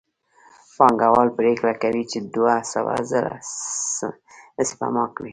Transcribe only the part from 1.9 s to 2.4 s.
چې